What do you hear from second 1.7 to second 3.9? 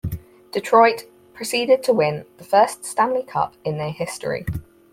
to win the first Stanley Cup in